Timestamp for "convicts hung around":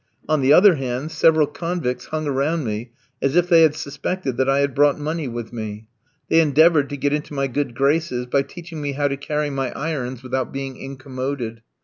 1.45-2.63